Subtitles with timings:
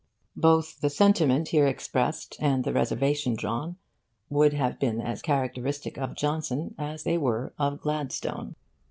[0.35, 3.75] Both the sentiment here expressed and the reservation drawn
[4.31, 8.55] would have been as characteristic of Johnson as they were of Gladstone.